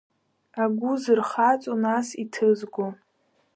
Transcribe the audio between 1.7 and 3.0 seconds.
нас, иҭызго…